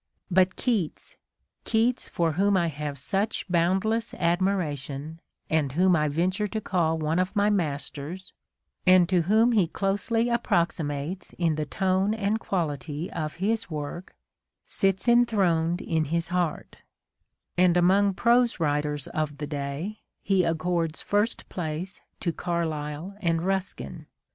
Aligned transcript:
But 0.31 0.55
Keats, 0.55 1.15
"Keats 1.63 2.09
for 2.09 2.31
whom 2.31 2.57
I 2.57 2.69
have 2.69 2.97
such 2.97 3.47
boundless 3.47 4.15
admiration, 4.15 5.19
and 5.47 5.73
whom 5.73 5.95
I 5.95 6.07
venture 6.07 6.47
to 6.47 6.59
call 6.59 6.97
one 6.97 7.19
of 7.19 7.35
my 7.35 7.51
masters," 7.51 8.33
and 8.83 9.07
to 9.09 9.21
whom 9.21 9.51
he 9.51 9.67
closely 9.67 10.27
approximates 10.27 11.33
in 11.33 11.53
the 11.53 11.67
tone 11.67 12.15
and 12.15 12.39
quality 12.39 13.11
of 13.11 13.35
his 13.35 13.69
work,^— 13.69 14.15
sits 14.65 15.07
enthroned 15.07 15.81
in 15.83 16.05
his 16.05 16.29
heart: 16.29 16.77
and 17.55 17.77
among 17.77 18.15
prose 18.15 18.59
writers 18.59 19.05
of 19.05 19.37
the 19.37 19.45
day 19.45 20.01
he 20.23 20.43
accords 20.43 21.03
first 21.03 21.47
place 21.47 22.01
to 22.21 22.31
Garlyle 22.33 23.15
and 23.21 23.43
Ruskin. 23.43 24.07